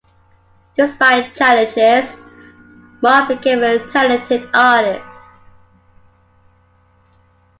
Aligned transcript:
Despite 0.77 1.35
challenges, 1.35 2.11
Mark 3.03 3.27
became 3.27 3.61
a 3.61 3.85
talented 3.91 4.49
artist. 4.51 5.45